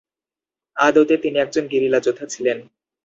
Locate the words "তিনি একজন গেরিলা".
1.17-1.99